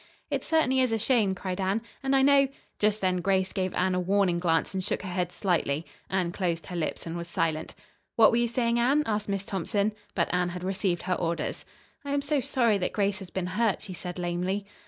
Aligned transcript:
"It 0.31 0.43
certainly 0.43 0.79
is 0.79 0.91
a 0.91 0.97
shame," 0.97 1.35
cried 1.35 1.61
Anne. 1.61 1.79
"And 2.01 2.15
I 2.15 2.23
know" 2.23 2.47
Just 2.79 3.01
then 3.01 3.17
Grace 3.21 3.53
gave 3.53 3.71
Anne 3.75 3.93
a 3.93 3.99
warning 3.99 4.39
glance 4.39 4.73
and 4.73 4.83
shook 4.83 5.03
her 5.03 5.09
head 5.11 5.31
slightly. 5.31 5.85
Anne 6.09 6.31
closed 6.31 6.65
her 6.65 6.75
lips 6.75 7.05
and 7.05 7.15
was 7.15 7.27
silent. 7.27 7.75
"What 8.15 8.31
were 8.31 8.37
you 8.37 8.47
saying, 8.47 8.79
Anne?" 8.79 9.03
asked 9.05 9.29
Miss 9.29 9.43
Thompson. 9.43 9.93
But 10.15 10.33
Anne 10.33 10.49
had 10.49 10.63
received 10.63 11.03
her 11.03 11.13
orders. 11.13 11.65
"I 12.03 12.13
am 12.13 12.23
so 12.23 12.41
sorry 12.41 12.79
that 12.79 12.93
Grace 12.93 13.19
has 13.19 13.29
been 13.29 13.45
hurt," 13.45 13.83
she 13.83 13.93
said 13.93 14.17
lamely. 14.17 14.65